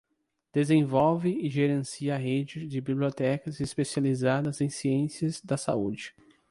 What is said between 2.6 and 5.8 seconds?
de Bibliotecas Especializadas em Ciências da